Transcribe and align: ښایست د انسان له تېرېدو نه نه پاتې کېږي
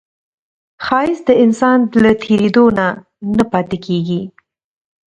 ښایست 0.85 1.23
د 1.27 1.31
انسان 1.43 1.77
له 2.03 2.11
تېرېدو 2.23 2.65
نه 2.77 2.87
نه 3.37 3.43
پاتې 3.51 3.77
کېږي 3.85 4.21